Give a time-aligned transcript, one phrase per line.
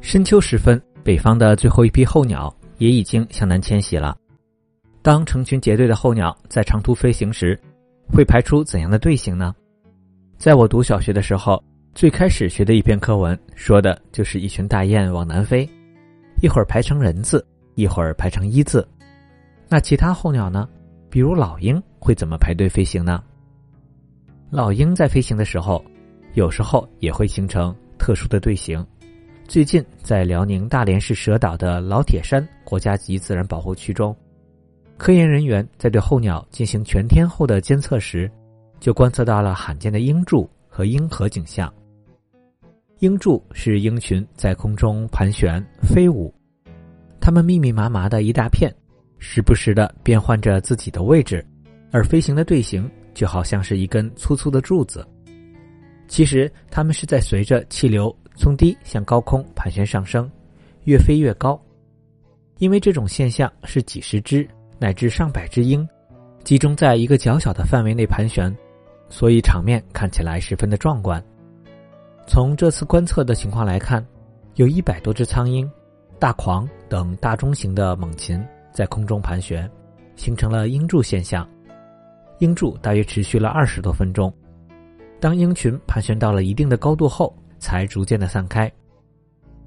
[0.00, 4.16] 深秋时分，北方的最后一批候鸟也已经向南迁徙了。
[5.02, 7.58] 当成群结队的候鸟在长途飞行时，
[8.08, 9.54] 会排出怎样的队形呢？
[10.38, 11.62] 在我读小学的时候，
[11.94, 15.68] 最开始学的一篇课文说的就是一群大雁往南飞，
[16.40, 17.44] 一会儿排成人字，
[17.74, 18.86] 一会儿排成一字。
[19.68, 20.68] 那其他候鸟呢？
[21.10, 23.22] 比如老鹰会怎么排队飞行呢？
[24.50, 25.84] 老鹰在飞行的时候，
[26.34, 28.84] 有时候也会形成特殊的队形。
[29.48, 34.14] 最近在辽宁大连市蛇岛的老铁山国家级自然保护区中。
[34.98, 38.30] 科研人员在对候鸟进行全天候的监测时，
[38.78, 41.72] 就观测到了罕见的鹰柱和鹰河景象。
[42.98, 46.30] 鹰柱是鹰群在空中盘旋飞舞，
[47.18, 48.70] 它们密密麻麻的一大片，
[49.18, 51.42] 时不时的变换着自己的位置，
[51.90, 55.08] 而飞行的队形就好像是一根粗粗的柱子。
[56.06, 60.30] 其实，它们是在随着气流从低向高空盘旋上升，
[60.84, 61.60] 越飞越高。
[62.56, 64.48] 因为这种现象是几十只。
[64.80, 65.84] 乃至上百只鹰
[66.44, 68.56] 集中在一个较小的范围内盘旋，
[69.08, 71.20] 所以场面看起来十分的壮观。
[72.28, 74.06] 从这次观测的情况来看，
[74.54, 75.68] 有一百多只苍鹰、
[76.20, 78.40] 大狂等大中型的猛禽
[78.72, 79.68] 在空中盘旋，
[80.14, 81.44] 形成了鹰柱现象。
[82.38, 84.32] 鹰柱大约持续了二十多分钟，
[85.18, 88.70] 当鹰群盘旋到了一定的高度后，才逐渐的散开。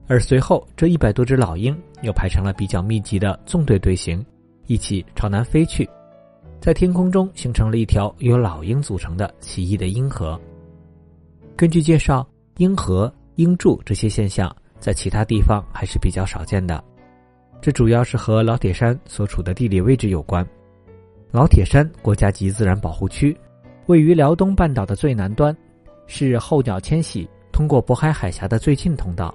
[0.08, 4.25] 而随后，这一百多只老鹰又排成了比较密集的纵队队形。
[4.67, 5.89] 一起朝南飞去，
[6.62, 10.39] 在天空中形成了一条由老鹰组成的奇异的鹰河。
[11.58, 12.25] 根据介绍，
[12.58, 16.81] 鹰河、鹰柱这些现象在其他地方还是比较少见的，
[17.59, 20.45] 这主要是和老铁山所处的地理位置有关。
[21.31, 23.36] 老铁山国家级自然保护区
[23.88, 25.56] 位于辽东半岛的最南端，
[26.08, 29.34] 是候鸟迁徙通过渤海海峡的最近通道。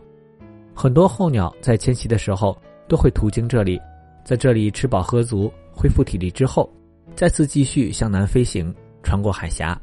[0.75, 2.57] 很多候鸟在迁徙的时候
[2.89, 3.81] 都会途经这里。
[4.25, 6.69] 在这里吃饱喝足，恢复体力之后，
[7.15, 9.81] 再次继续向南飞行，穿过海峡。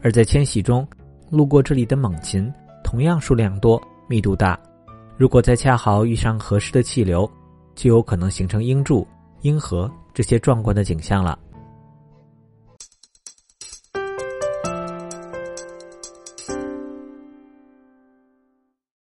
[0.00, 0.86] 而在迁徙中，
[1.28, 2.52] 路过这里的猛禽
[2.84, 4.58] 同样数量多、密度大。
[5.16, 7.28] 如果再恰好遇上合适的气流，
[7.74, 9.06] 就有可能形成鹰柱、
[9.42, 11.38] 鹰河这些壮观的景象了。